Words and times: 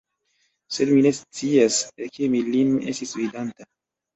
Sed 0.77 0.93
mi 0.93 1.03
ne 1.07 1.11
scias, 1.17 1.77
kie 2.17 2.33
mi 2.37 2.43
lin 2.51 2.75
estis 2.95 3.17
vidanta. 3.21 3.71